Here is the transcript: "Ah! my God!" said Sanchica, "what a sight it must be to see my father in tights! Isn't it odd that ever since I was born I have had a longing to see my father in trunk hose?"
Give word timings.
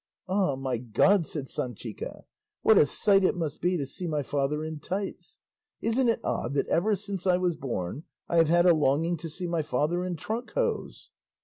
"Ah! 0.27 0.55
my 0.55 0.79
God!" 0.79 1.27
said 1.27 1.45
Sanchica, 1.47 2.23
"what 2.63 2.75
a 2.79 2.87
sight 2.87 3.23
it 3.23 3.35
must 3.35 3.61
be 3.61 3.77
to 3.77 3.85
see 3.85 4.07
my 4.07 4.23
father 4.23 4.63
in 4.63 4.79
tights! 4.79 5.37
Isn't 5.79 6.09
it 6.09 6.21
odd 6.25 6.55
that 6.55 6.65
ever 6.69 6.95
since 6.95 7.27
I 7.27 7.37
was 7.37 7.55
born 7.55 8.05
I 8.27 8.37
have 8.37 8.49
had 8.49 8.65
a 8.65 8.73
longing 8.73 9.15
to 9.17 9.29
see 9.29 9.45
my 9.45 9.61
father 9.61 10.03
in 10.03 10.15
trunk 10.15 10.49
hose?" 10.53 11.11